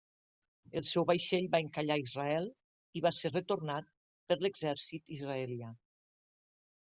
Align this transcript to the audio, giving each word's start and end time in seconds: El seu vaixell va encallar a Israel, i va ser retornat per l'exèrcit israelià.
El 0.79 0.85
seu 0.91 1.03
vaixell 1.09 1.49
va 1.55 1.59
encallar 1.65 1.97
a 1.99 2.01
Israel, 2.03 2.47
i 2.99 3.03
va 3.07 3.11
ser 3.17 3.31
retornat 3.33 3.91
per 4.31 4.39
l'exèrcit 4.45 5.15
israelià. 5.17 5.71